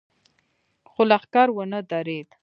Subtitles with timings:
[0.91, 2.29] خو لښکر ونه درېد.